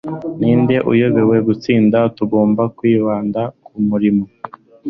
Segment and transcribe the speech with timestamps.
[0.39, 1.99] ninde uyobewe gutsinda?
[2.17, 4.25] tugomba kwibanda ku murimo